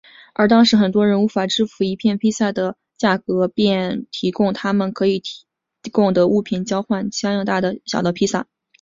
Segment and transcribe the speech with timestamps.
[0.33, 8.47] 而当时很多人无法支付一片披萨的价格便提供他们可以提供的物品交换相应大小的披萨。